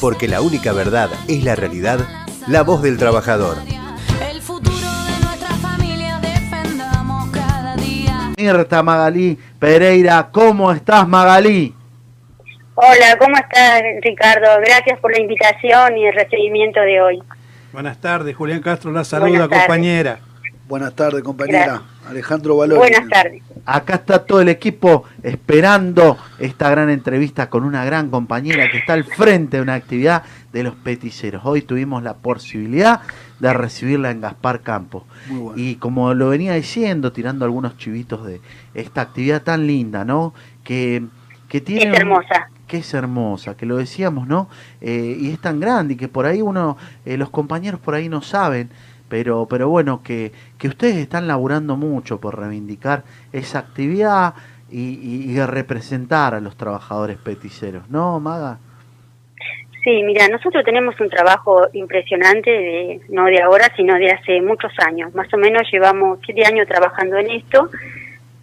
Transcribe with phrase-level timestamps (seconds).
[0.00, 2.00] porque la única verdad es la realidad,
[2.46, 3.56] la voz del trabajador.
[4.30, 8.32] El futuro de nuestra familia defendamos cada día.
[8.36, 11.74] Mirta Magalí Pereira, ¿cómo estás Magalí?
[12.74, 14.46] Hola, ¿cómo estás, Ricardo?
[14.64, 17.22] Gracias por la invitación y el recibimiento de hoy.
[17.72, 20.20] Buenas tardes, Julián Castro la saluda, Buenas compañera.
[20.68, 21.64] Buenas tardes, compañera.
[21.64, 22.08] Gracias.
[22.08, 22.78] Alejandro Valor.
[22.78, 23.42] Buenas tardes.
[23.70, 28.94] Acá está todo el equipo esperando esta gran entrevista con una gran compañera que está
[28.94, 30.22] al frente de una actividad
[30.54, 31.42] de los peticeros.
[31.44, 33.02] Hoy tuvimos la posibilidad
[33.38, 35.02] de recibirla en Gaspar Campos.
[35.28, 35.52] Bueno.
[35.56, 38.40] Y como lo venía diciendo, tirando algunos chivitos de
[38.72, 40.32] esta actividad tan linda, ¿no?
[40.64, 41.04] Que,
[41.48, 41.82] que tiene...
[41.82, 42.48] Es un- hermosa.
[42.66, 44.48] que es hermosa, que lo decíamos, ¿no?
[44.80, 48.08] Eh, y es tan grande y que por ahí uno, eh, los compañeros por ahí
[48.08, 48.70] no saben,
[49.08, 54.34] pero, pero bueno, que, que ustedes están laburando mucho por reivindicar esa actividad
[54.70, 58.58] y, y- representar a los trabajadores peticeros, ¿no, Maga?
[59.82, 64.72] Sí, mira, nosotros tenemos un trabajo impresionante, de, no de ahora, sino de hace muchos
[64.86, 65.14] años.
[65.14, 67.70] Más o menos llevamos siete años trabajando en esto.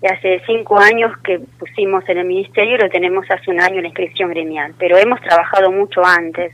[0.01, 3.75] Y hace cinco años que pusimos en el ministerio y lo tenemos hace un año
[3.75, 4.73] en la inscripción gremial.
[4.79, 6.53] Pero hemos trabajado mucho antes.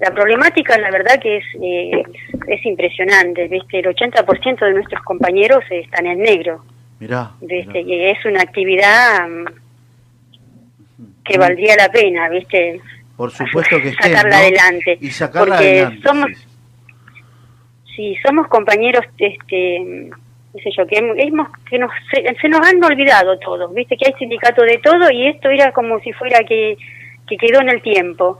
[0.00, 2.02] La problemática, la verdad, que es, eh,
[2.46, 3.48] es impresionante.
[3.48, 3.78] ¿viste?
[3.78, 6.64] El 80% de nuestros compañeros están en negro.
[7.00, 7.32] Mirá.
[7.40, 7.84] ¿viste?
[7.84, 7.96] mirá.
[7.96, 9.44] Y es una actividad mm,
[11.24, 12.80] que valdría la pena, ¿viste?
[13.16, 14.42] Por supuesto que estén, sacarla ¿no?
[14.42, 14.98] adelante.
[15.00, 16.08] Y sacarla porque adelante.
[16.08, 16.30] somos,
[17.94, 20.10] sí, somos compañeros, este,
[20.52, 23.96] qué sé yo, que hemos, que nos, se, se nos han olvidado todos, ¿viste?
[23.96, 26.76] Que hay sindicato de todo y esto era como si fuera que,
[27.26, 28.38] que quedó en el tiempo.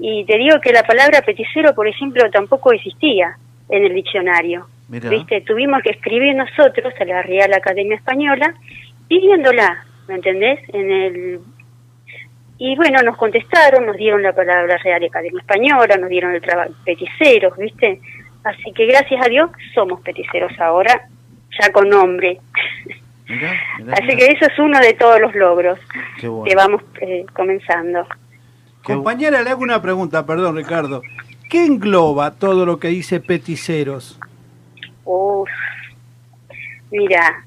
[0.00, 3.36] Y te digo que la palabra peticero, por ejemplo, tampoco existía
[3.68, 4.66] en el diccionario.
[4.88, 5.10] Mirá.
[5.10, 5.40] ¿Viste?
[5.42, 8.54] Tuvimos que escribir nosotros a la Real Academia Española
[9.08, 10.60] pidiéndola, ¿me entendés?
[10.72, 11.40] En el
[12.64, 16.70] y bueno, nos contestaron, nos dieron la palabra Real Academia Española, nos dieron el trabajo
[16.84, 18.00] peticeros, ¿viste?
[18.44, 21.08] Así que gracias a Dios somos peticeros ahora,
[21.60, 22.38] ya con nombre.
[23.28, 24.16] Mirá, mirá, Así mirá.
[24.16, 25.80] que eso es uno de todos los logros
[26.22, 26.44] bueno.
[26.44, 28.06] que vamos eh, comenzando.
[28.84, 31.02] Compañera, le hago una pregunta, perdón, Ricardo.
[31.48, 34.18] ¿Qué engloba todo lo que dice peticeros?
[35.04, 35.48] Uf,
[36.90, 37.44] mira,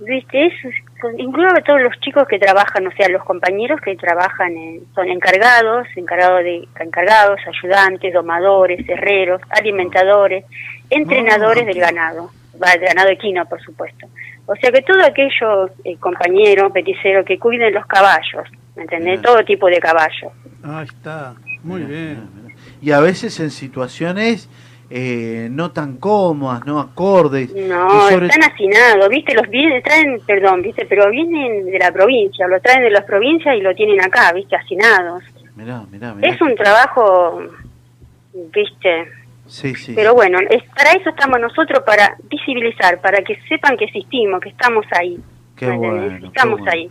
[0.00, 0.74] viste, eso es-
[1.18, 5.08] engloba a todos los chicos que trabajan, o sea, los compañeros que trabajan, en- son
[5.08, 10.44] encargados, encargados de encargados, ayudantes, domadores, herreros, alimentadores,
[10.90, 12.30] entrenadores Ah, del ganado,
[12.62, 14.06] va, del ganado equino, por supuesto.
[14.46, 19.22] O sea que todo aquellos eh, compañeros, peticeros que cuiden los caballos, ¿me entendés?
[19.22, 20.32] Todo tipo de caballos.
[20.62, 22.28] Ahí está, muy Mirá, bien.
[22.44, 22.54] mirá.
[22.82, 24.48] Y a veces en situaciones
[24.90, 27.54] eh, no tan cómodas, no acordes.
[27.54, 29.34] No, sobre- están hacinados, ¿viste?
[29.34, 30.84] Los vienen, traen, perdón, ¿viste?
[30.86, 34.56] Pero vienen de la provincia, lo traen de las provincias y lo tienen acá, ¿viste?
[34.56, 35.22] Hacinados.
[35.54, 36.28] Mirá, mirá, mirá.
[36.28, 37.40] Es un trabajo,
[38.54, 39.06] ¿viste?
[39.50, 39.94] Sí, sí.
[39.96, 44.50] Pero bueno, es, para eso estamos nosotros, para visibilizar, para que sepan que existimos, que
[44.50, 45.18] estamos ahí.
[45.56, 46.72] Qué bueno, qué Estamos bueno.
[46.72, 46.90] ahí.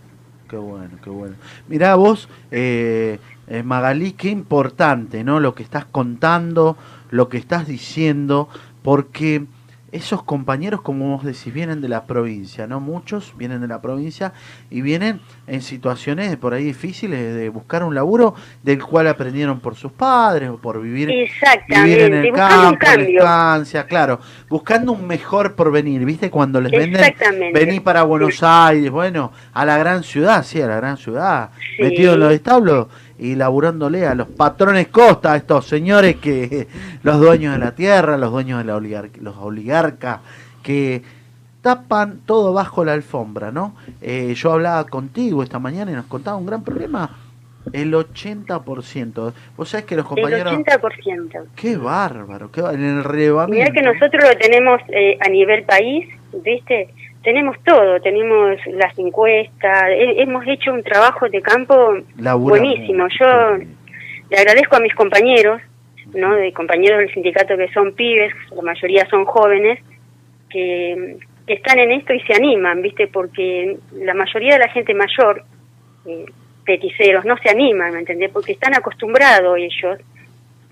[0.49, 1.35] Qué bueno, qué bueno.
[1.69, 5.39] Mirá vos, eh, eh, Magalí, qué importante, ¿no?
[5.39, 6.75] Lo que estás contando,
[7.11, 8.49] lo que estás diciendo,
[8.83, 9.45] porque
[9.91, 12.79] esos compañeros, como vos decís, vienen de la provincia, ¿no?
[12.79, 14.33] Muchos vienen de la provincia
[14.69, 19.75] y vienen en situaciones por ahí difíciles de buscar un laburo del cual aprendieron por
[19.75, 21.07] sus padres o por vivir,
[21.67, 24.19] vivir en el campo, en la estancia, claro,
[24.49, 26.29] buscando un mejor porvenir, ¿viste?
[26.29, 27.13] Cuando les venden.
[27.53, 31.83] Vení para Buenos Aires, bueno, a la gran ciudad, sí, a la gran ciudad, Sí.
[31.83, 32.87] metido en los establos
[33.19, 36.67] y laburándole a los patrones costa, a estos señores que,
[37.03, 40.19] los dueños de la tierra, los dueños de la oligar- los oligarcas,
[40.63, 41.01] que
[41.61, 43.75] tapan todo bajo la alfombra, ¿no?
[44.01, 47.09] Eh, yo hablaba contigo esta mañana y nos contaba un gran problema,
[47.73, 49.33] el 80%.
[49.57, 50.53] Vos sabés que los El compañeros...
[50.53, 51.43] 80%.
[51.55, 53.71] Qué bárbaro, qué bárbaro, en el relevamiento.
[53.71, 56.07] Mirá que nosotros lo tenemos eh, a nivel país,
[56.43, 56.93] ¿viste?
[57.23, 61.97] Tenemos todo, tenemos las encuestas, he- hemos hecho un trabajo de campo
[62.59, 63.07] buenísimo.
[63.19, 63.57] Yo
[64.29, 65.61] le agradezco a mis compañeros,
[66.13, 66.33] ¿no?
[66.35, 69.79] De compañeros del sindicato que son pibes, la mayoría son jóvenes,
[70.49, 73.07] que, que están en esto y se animan, ¿viste?
[73.07, 75.43] Porque la mayoría de la gente mayor,
[76.05, 76.25] eh,
[76.65, 78.31] peticeros, no se animan, ¿me entendés?
[78.31, 79.99] Porque están acostumbrados ellos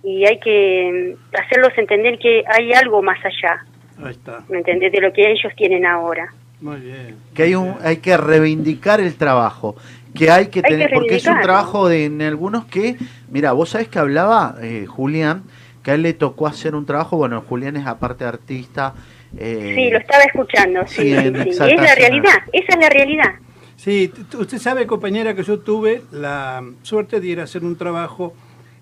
[0.04, 3.66] y hay que mm, hacerlos entender que hay algo más allá,
[4.04, 4.92] Ahí está, ¿me entendés?
[4.92, 6.34] De lo que ellos tienen ahora.
[6.62, 7.16] muy bien.
[7.34, 9.76] que hay un hay que reivindicar el trabajo
[10.14, 12.96] que hay que Hay que tener porque es un trabajo de en algunos que
[13.30, 15.44] mira vos sabés que hablaba eh, Julián
[15.84, 18.94] que a él le tocó hacer un trabajo bueno Julián es aparte artista
[19.38, 21.64] eh, Sí, lo estaba escuchando, sí, sí, sí, en sí.
[21.64, 23.34] Y es la realidad, esa es la realidad.
[23.76, 28.34] Sí, usted sabe, compañera, que yo tuve la suerte de ir a hacer un trabajo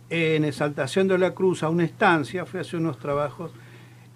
[0.09, 3.51] en Exaltación de la Cruz a una estancia, fui a hacer unos trabajos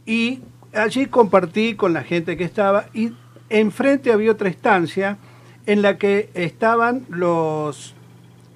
[0.05, 0.39] y
[0.73, 3.11] allí compartí con la gente que estaba y
[3.49, 5.17] enfrente había otra estancia
[5.65, 7.93] en la que estaban los,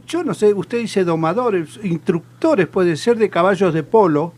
[0.07, 4.33] yo no sé, usted dice domadores, instructores puede ser de caballos de polo,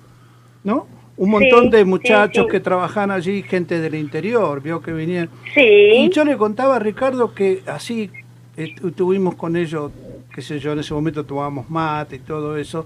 [0.64, 0.88] ¿no?
[1.18, 2.52] Un montón Sí, de muchachos sí.
[2.52, 5.30] que trabajan allí, gente del interior, vio que venían.
[5.54, 8.12] Sí, Y yo le contaba a Ricardo que así
[8.58, 9.92] eh, estuvimos con ellos,
[10.34, 12.86] qué sé yo, en ese momento tomábamos mate y todo eso,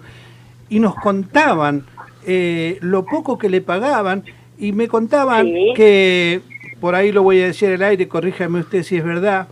[0.70, 1.86] y nos contaban
[2.28, 4.24] eh, lo poco que le pagaban,
[4.60, 5.74] y me contaban Sí.
[5.76, 6.42] que,
[6.80, 9.48] por ahí lo voy a decir al aire, corríjame usted si es verdad,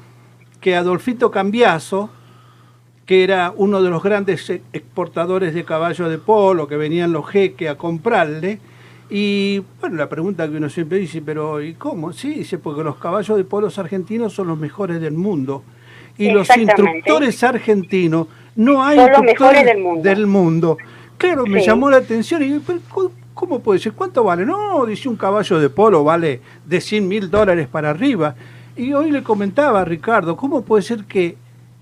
[0.61, 2.09] que Adolfito Cambiaso,
[3.05, 7.25] que era uno de los grandes e- exportadores de caballos de polo, que venían los
[7.27, 8.59] jeques a comprarle.
[9.09, 12.11] Y bueno, la pregunta que uno siempre dice, pero ¿y cómo?
[12.11, 15.63] Sí, dice, porque los caballos de polos argentinos son los mejores del mundo.
[16.17, 18.27] Y los instructores argentinos,
[18.57, 20.09] no hay Son los instructores mejores del mundo.
[20.09, 20.77] del mundo.
[21.17, 22.59] Claro, me llamó la atención y
[23.37, 23.93] ¿cómo- ¿cómo puede ser?
[23.93, 24.45] ¿Cuánto vale?
[24.45, 28.35] No, dice un caballo de polo vale de 100 mil dólares para arriba.
[28.75, 31.37] Y hoy le comentaba a Ricardo, ¿cómo puede ser que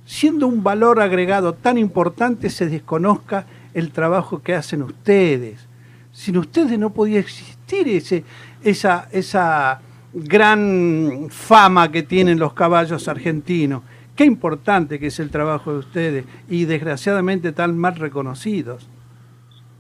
[0.06, 5.66] siendo un valor agregado tan importante se desconozca el trabajo que hacen ustedes?
[6.12, 8.24] Sin ustedes no podía existir ese,
[8.64, 9.82] esa, esa
[10.14, 13.82] gran fama que tienen los caballos argentinos.
[14.16, 18.88] Qué importante que es el trabajo de ustedes y desgraciadamente tan mal reconocidos.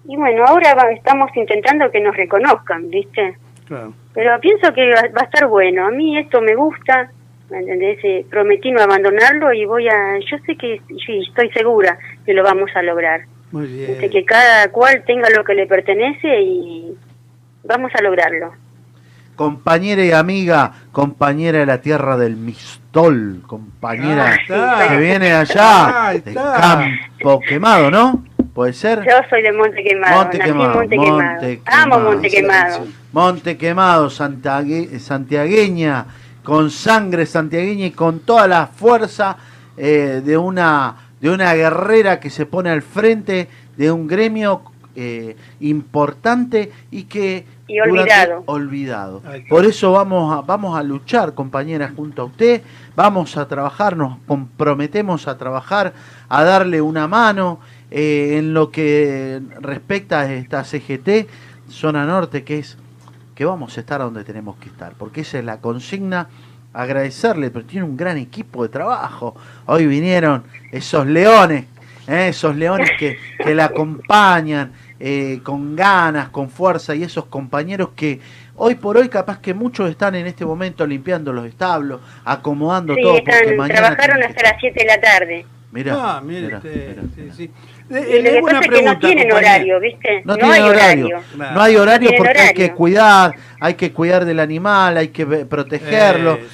[0.08, 3.38] Y bueno, ahora va- estamos intentando que nos reconozcan, ¿viste?
[3.68, 3.94] Claro.
[4.14, 5.88] Pero pienso que va, va a estar bueno.
[5.88, 7.10] A mí esto me gusta,
[7.50, 8.00] ¿me entendés?
[8.04, 10.18] Eh, prometí no abandonarlo y voy a...
[10.20, 13.22] Yo sé que, sí, estoy segura que lo vamos a lograr.
[13.52, 14.10] Muy bien.
[14.10, 16.94] que cada cual tenga lo que le pertenece y
[17.64, 18.54] vamos a lograrlo.
[19.36, 26.14] Compañera y amiga, compañera de la tierra del Mistol, compañera que viene allá.
[26.34, 28.24] Campo Quemado, ¿no?
[28.56, 29.04] ¿Puede ser?
[29.06, 31.42] Yo soy de Monte Quemado, Monte nací en Quemado, Monte Quemado.
[31.42, 32.12] Monte Amo Quemado.
[32.12, 32.88] Monte Quemado.
[33.12, 36.06] Monte Quemado, santiagueña,
[36.42, 39.36] con sangre santiagueña y con toda la fuerza
[39.76, 44.62] eh, de, una, de una guerrera que se pone al frente de un gremio
[44.96, 47.46] eh, importante y que...
[47.68, 48.44] Y durante- olvidado.
[48.46, 49.22] olvidado.
[49.50, 52.62] Por eso vamos a, vamos a luchar, compañeras, junto a usted.
[52.96, 55.92] Vamos a trabajar, nos comprometemos a trabajar,
[56.30, 57.60] a darle una mano
[57.98, 61.30] eh, en lo que respecta a esta CGT,
[61.70, 62.78] zona norte, que es
[63.34, 66.28] que vamos a estar donde tenemos que estar, porque esa es la consigna.
[66.74, 69.34] Agradecerle, pero tiene un gran equipo de trabajo.
[69.66, 70.44] Hoy vinieron
[70.74, 71.68] esos leones,
[72.06, 77.92] eh, esos leones que, que la acompañan eh, con ganas, con fuerza, y esos compañeros
[77.96, 78.20] que
[78.58, 83.02] hoy por hoy capaz que muchos están en este momento limpiando los establos, acomodando Sí,
[83.02, 85.46] todo, porque están, mañana trabajaron hasta las 7 de la tarde.
[85.72, 87.34] Mirá, ah, mire mirá, mirá, sí, mirá.
[87.34, 87.52] sí.
[87.90, 90.22] Y Eh, le una es que no pregunta, tienen horario, ¿viste?
[90.26, 91.06] No, No, tiene hay horario.
[91.06, 91.54] horario.
[91.54, 95.26] No hay horario Tienen porque hay que cuidar, hay que cuidar del animal, hay que
[95.26, 96.34] protegerlo.
[96.36, 96.46] Eh.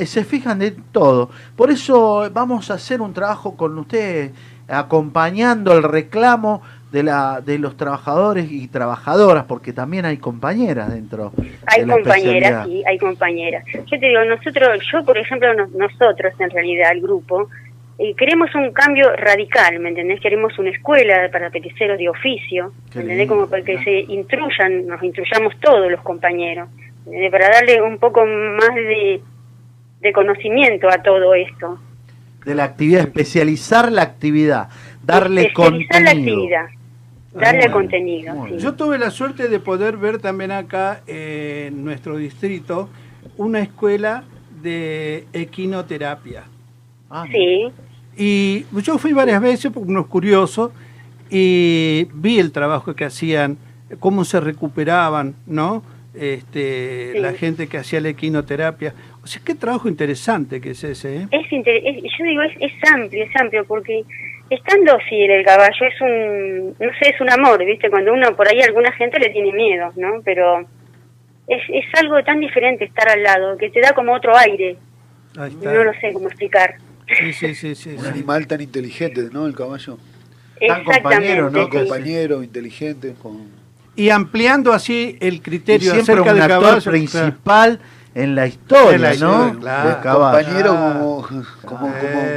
[0.00, 1.30] Se, se fijan de todo.
[1.54, 4.30] Por eso vamos a hacer un trabajo con ustedes,
[4.68, 11.32] acompañando el reclamo de, la, de los trabajadores y trabajadoras, porque también hay compañeras dentro
[11.66, 13.64] Hay de la compañeras, sí, hay compañeras.
[13.86, 17.48] Yo te digo, nosotros, yo por ejemplo, nos- nosotros en realidad, el grupo,
[18.02, 20.20] eh, queremos un cambio radical, ¿me entendés?
[20.20, 23.28] Queremos una escuela para peticeros de oficio, ¿me entendés?
[23.28, 26.70] Como para que se instruyan, nos instruyamos todos los compañeros,
[27.30, 29.20] para darle un poco más de,
[30.00, 31.78] de conocimiento a todo esto.
[32.46, 34.70] De la actividad, especializar la actividad,
[35.04, 36.36] darle Especializar la contenido.
[36.38, 36.66] actividad,
[37.34, 38.58] darle bueno, contenido, sí.
[38.58, 42.88] Yo tuve la suerte de poder ver también acá eh, en nuestro distrito
[43.36, 44.24] una escuela
[44.62, 46.44] de equinoterapia.
[47.10, 47.70] Ah, Sí,
[48.16, 50.72] Y yo fui varias veces, porque uno es curioso,
[51.30, 53.56] y vi el trabajo que hacían,
[53.98, 55.82] cómo se recuperaban, ¿no?
[56.14, 57.18] Este, Sí.
[57.20, 58.92] La gente que hacía la equinoterapia.
[59.22, 61.28] O sea, qué trabajo interesante que es ese, ¿eh?
[61.30, 64.02] es, inter- es- yo digo es, es amplio es amplio porque
[64.48, 68.48] estando dócil el caballo es un no sé es un amor viste cuando uno por
[68.48, 70.60] ahí alguna gente le tiene miedo no pero
[71.46, 74.76] es, es algo tan diferente estar al lado que te da como otro aire
[75.36, 76.74] no lo sé cómo explicar
[77.18, 78.06] Sí, sí, sí, sí, Un sí.
[78.08, 79.46] animal tan inteligente, ¿no?
[79.46, 79.98] El caballo.
[80.66, 81.68] Tan compañero, ¿no?
[81.68, 83.14] Compañero, inteligente.
[83.20, 83.48] Con...
[83.96, 86.90] Y ampliando así el Y criterio siempre acerca un del actor caballo.
[86.90, 87.80] principal
[88.14, 89.46] en la historia, En la ¿no?
[89.48, 90.20] historia, claro.
[90.20, 91.92] Compañero como, como, como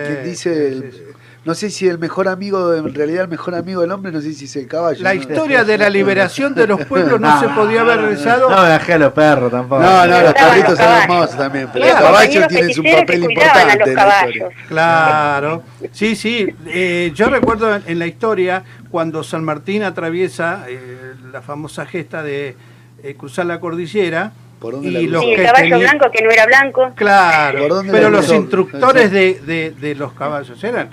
[0.05, 1.02] quien dice, sí, sí.
[1.45, 4.33] No sé si el mejor amigo, en realidad el mejor amigo del hombre, no sé
[4.33, 5.03] si es el caballo.
[5.03, 5.19] La ¿no?
[5.19, 8.49] historia de la liberación de los pueblos no se podía haber realizado.
[8.49, 9.81] No me bajé a los perros tampoco.
[9.81, 11.03] No, no, los perritos son caballos.
[11.03, 13.95] hermosos también, pero Y los los caballos tienen su papel importante los en la historia.
[13.95, 14.53] caballos.
[14.69, 16.47] Claro, sí, sí.
[16.67, 22.55] Eh, yo recuerdo en, la historia cuando San Martín atraviesa eh, la famosa gesta de
[23.03, 26.31] eh, cruzar la cordillera ¿Por dónde y los Sí, el que caballo blanco que no
[26.31, 26.91] era blanco.
[26.95, 30.87] Claro, ¿Por dónde pero los instructores de, de- de los caballos eran,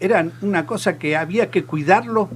[0.00, 2.28] eran una cosa que había que cuidarlo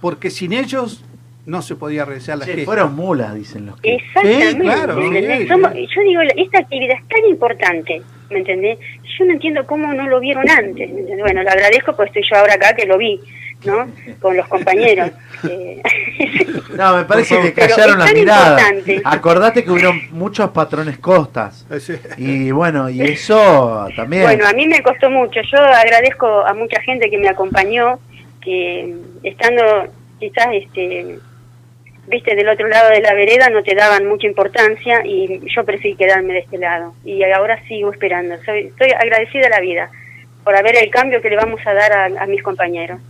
[0.00, 1.04] porque sin ellos
[1.46, 2.64] no se podía realizar la Che, gesta.
[2.66, 3.96] fueron mulas, dicen los que.
[3.96, 4.50] Exactamente.
[4.52, 5.86] Sí, claro, sí, Somos- sí.
[5.94, 8.78] Yo digo, esta actividad es tan importante, ¿me entendés?
[9.18, 10.90] Yo no entiendo cómo no lo vieron antes.
[11.18, 13.20] Bueno, le agradezco porque estoy yo ahora acá que lo vi,
[13.66, 13.86] ¿no?
[14.20, 15.10] Con los compañeros.
[15.48, 15.82] Eh,
[16.76, 18.60] No, me parece que callaron miradas.
[18.60, 19.02] importante.
[19.04, 21.66] Acordate que hubieron muchos patrones costas.
[22.18, 24.22] Y bueno, y eso también.
[24.24, 25.40] Bueno, a mí me costó mucho.
[25.52, 27.98] Yo agradezco a mucha gente que me acompañó,
[28.40, 29.62] que estando
[30.18, 31.18] quizás, este,
[32.06, 35.96] viste, del otro lado de la vereda no te daban mucha importancia y yo preferí
[35.96, 36.94] quedarme de este lado.
[37.04, 38.36] Y ahora sigo esperando.
[38.44, 39.90] Soy, estoy agradecida a la vida
[40.44, 43.00] por haber el cambio que le vamos a dar a, a mis compañeros.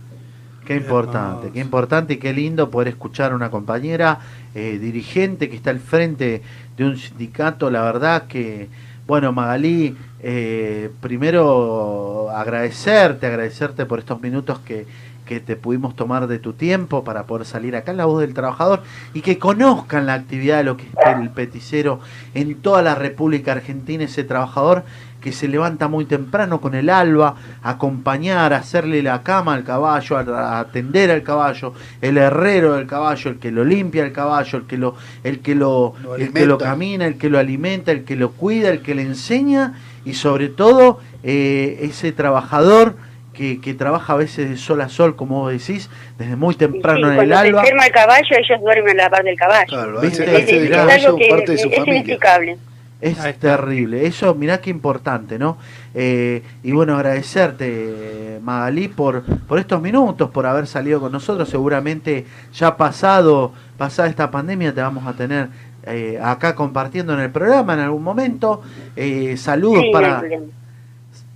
[0.65, 4.19] Qué importante, qué importante y qué lindo poder escuchar a una compañera
[4.55, 6.41] eh, dirigente que está al frente
[6.75, 7.69] de un sindicato.
[7.69, 8.67] La verdad que,
[9.05, 14.87] bueno, Magalí, eh, primero agradecerte, agradecerte por estos minutos que,
[15.25, 18.33] que te pudimos tomar de tu tiempo para poder salir acá en La Voz del
[18.33, 18.81] Trabajador
[19.13, 21.99] y que conozcan la actividad de lo que es el peticero
[22.33, 24.83] en toda la República Argentina, ese trabajador
[25.25, 29.63] que se levanta muy temprano con el alba, a acompañar, a hacerle la cama al
[29.63, 34.59] caballo, a, atender al caballo, el herrero del caballo, el que lo limpia el caballo,
[34.59, 37.91] el que lo, el que lo, Lo el que lo camina, el que lo alimenta,
[37.91, 39.73] el que lo cuida, el que le enseña
[40.05, 42.95] y sobre todo eh, ese trabajador
[43.33, 45.89] que, que trabaja a veces de sol a sol, como vos decís,
[46.19, 47.61] desde muy temprano sí, en el cuando se alba.
[47.61, 49.65] enferma el caballo, ellos duermen a la par del caballo.
[49.69, 51.93] Claro, es, algo que parte de su es familia.
[51.95, 52.57] inexplicable.
[53.01, 54.07] Es terrible.
[54.07, 55.57] Eso, mirá qué importante, ¿no?
[55.93, 61.49] Eh, y bueno, agradecerte, Magalí, por, por estos minutos, por haber salido con nosotros.
[61.49, 65.49] Seguramente ya pasado, pasada esta pandemia, te vamos a tener
[65.83, 68.61] eh, acá compartiendo en el programa en algún momento.
[68.95, 70.45] Eh, saludos Sí, no para problema.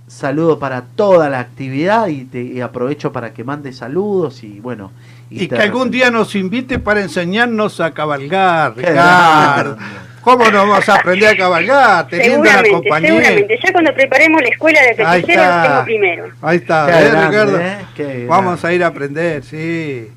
[0.06, 4.92] saludos para toda la actividad y, te, y aprovecho para que mande saludos y bueno.
[5.28, 9.76] Y que algún día nos invite para enseñarnos a cabalgar, Ricardo.
[10.22, 12.06] ¿Cómo no vamos a aprender a cabalgar?
[12.10, 13.08] Teniendo la Seguramente, compañía.
[13.08, 13.58] seguramente.
[13.64, 16.24] Ya cuando preparemos la escuela de Ahí peticero, lo tengo primero.
[16.42, 17.60] Ahí está, Qué ¿ves, grande, Ricardo?
[17.60, 18.26] ¿eh?
[18.28, 20.08] Vamos a ir a aprender, sí.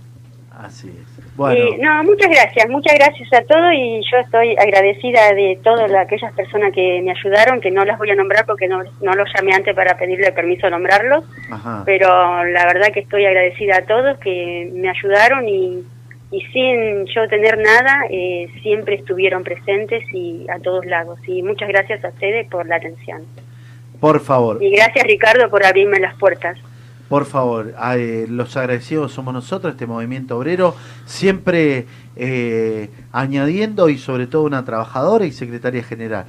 [0.60, 1.14] Así es.
[1.36, 1.66] Bueno.
[1.70, 6.02] Y, no, muchas gracias, muchas gracias a todos y yo estoy agradecida de todas la-
[6.02, 9.28] aquellas personas que me ayudaron, que no las voy a nombrar porque no, no los
[9.36, 11.82] llamé antes para pedirle permiso de nombrarlos, Ajá.
[11.88, 12.08] pero
[12.46, 15.84] la verdad que estoy agradecida a todos que me ayudaron y,
[16.34, 21.20] y sin yo tener nada, eh, siempre estuvieron presentes y a todos lados.
[21.28, 23.22] Y muchas gracias a ustedes por la atención.
[24.00, 24.62] Por favor.
[24.62, 26.58] Y gracias Ricardo por abrirme las puertas.
[27.08, 30.76] Por favor, eh, los agradecidos somos nosotros, este movimiento obrero,
[31.06, 31.86] siempre
[32.16, 36.26] eh, añadiendo y sobre todo una trabajadora y secretaria general.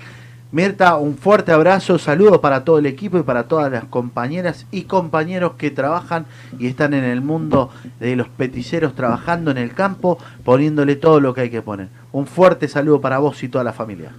[0.54, 4.82] Mirta, un fuerte abrazo, saludos para todo el equipo y para todas las compañeras y
[4.82, 6.26] compañeros que trabajan
[6.60, 11.34] y están en el mundo de los peticeros, trabajando en el campo, poniéndole todo lo
[11.34, 11.88] que hay que poner.
[12.12, 14.12] Un fuerte saludo para vos y toda la familia.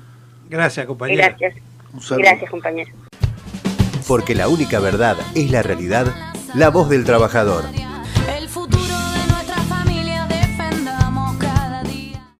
[0.50, 1.30] Gracias, compañera.
[1.30, 1.56] Gracias.
[1.94, 2.26] Un saludo.
[2.28, 2.92] Gracias compañero.
[4.06, 6.08] Porque la única verdad es la realidad,
[6.54, 7.64] la voz del trabajador.